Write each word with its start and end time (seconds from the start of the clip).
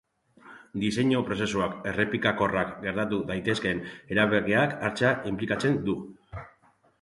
Diseinu-prozesuak 0.83 1.75
errepikakorrak 1.91 2.71
gertatu 2.85 3.19
daitezkeen 3.33 3.83
erabakiak 4.17 4.75
hartzea 4.89 5.13
inplikatzen 5.35 5.79
du. 5.91 5.97